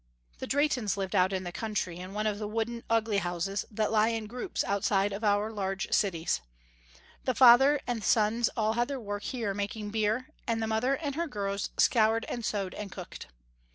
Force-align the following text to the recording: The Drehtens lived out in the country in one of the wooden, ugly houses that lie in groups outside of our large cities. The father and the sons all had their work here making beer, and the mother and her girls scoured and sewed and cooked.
The 0.39 0.47
Drehtens 0.47 0.97
lived 0.97 1.13
out 1.15 1.31
in 1.31 1.43
the 1.43 1.51
country 1.51 1.97
in 1.97 2.11
one 2.15 2.25
of 2.25 2.39
the 2.39 2.47
wooden, 2.47 2.83
ugly 2.89 3.19
houses 3.19 3.65
that 3.69 3.91
lie 3.91 4.07
in 4.07 4.25
groups 4.25 4.63
outside 4.63 5.13
of 5.13 5.23
our 5.23 5.51
large 5.51 5.93
cities. 5.93 6.41
The 7.25 7.35
father 7.35 7.79
and 7.85 8.01
the 8.01 8.05
sons 8.07 8.49
all 8.57 8.73
had 8.73 8.87
their 8.87 8.99
work 8.99 9.21
here 9.21 9.53
making 9.53 9.91
beer, 9.91 10.29
and 10.47 10.59
the 10.59 10.65
mother 10.65 10.95
and 10.95 11.13
her 11.13 11.27
girls 11.27 11.69
scoured 11.77 12.25
and 12.27 12.43
sewed 12.43 12.73
and 12.73 12.91
cooked. 12.91 13.27